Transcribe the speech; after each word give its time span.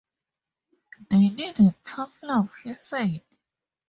They 1.11 1.29
needed 1.29 1.75
"tough 1.83 2.23
love", 2.23 2.51
he 2.63 2.73
said. 2.73 3.21